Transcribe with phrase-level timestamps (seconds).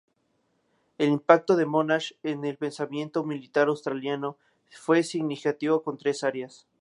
[0.97, 4.35] El impacto de Monash en el pensamiento militar australiano
[4.71, 6.65] fue significativo en tres áreas.